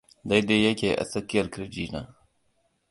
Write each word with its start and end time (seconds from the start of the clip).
daidai 0.29 0.59
yake 0.65 0.89
a 0.95 1.03
tsakiyar 1.09 1.47
kirji 1.53 1.85
na 1.93 2.01